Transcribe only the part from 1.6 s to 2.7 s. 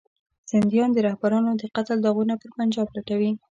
د قتل داغونه پر